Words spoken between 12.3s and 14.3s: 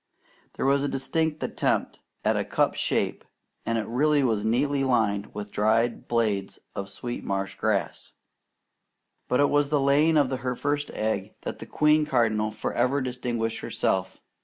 forever distinguished herself.